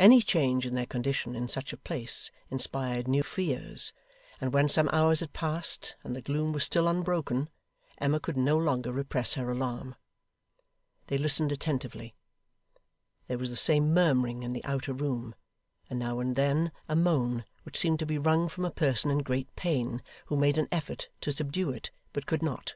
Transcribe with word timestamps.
Any 0.00 0.20
change 0.20 0.66
in 0.66 0.74
their 0.74 0.84
condition 0.84 1.36
in 1.36 1.46
such 1.46 1.72
a 1.72 1.76
place 1.76 2.32
inspired 2.50 3.06
new 3.06 3.22
fears; 3.22 3.92
and 4.40 4.52
when 4.52 4.68
some 4.68 4.88
hours 4.92 5.20
had 5.20 5.32
passed, 5.32 5.94
and 6.02 6.16
the 6.16 6.20
gloom 6.20 6.52
was 6.52 6.64
still 6.64 6.88
unbroken, 6.88 7.48
Emma 7.96 8.18
could 8.18 8.36
no 8.36 8.58
longer 8.58 8.90
repress 8.90 9.34
her 9.34 9.48
alarm. 9.48 9.94
They 11.06 11.18
listened 11.18 11.52
attentively. 11.52 12.16
There 13.28 13.38
was 13.38 13.50
the 13.50 13.54
same 13.54 13.94
murmuring 13.94 14.42
in 14.42 14.54
the 14.54 14.64
outer 14.64 14.92
room, 14.92 15.36
and 15.88 16.00
now 16.00 16.18
and 16.18 16.34
then 16.34 16.72
a 16.88 16.96
moan 16.96 17.44
which 17.62 17.78
seemed 17.78 18.00
to 18.00 18.06
be 18.06 18.18
wrung 18.18 18.48
from 18.48 18.64
a 18.64 18.72
person 18.72 19.08
in 19.08 19.18
great 19.18 19.54
pain, 19.54 20.02
who 20.26 20.34
made 20.36 20.58
an 20.58 20.66
effort 20.72 21.10
to 21.20 21.30
subdue 21.30 21.70
it, 21.70 21.92
but 22.12 22.26
could 22.26 22.42
not. 22.42 22.74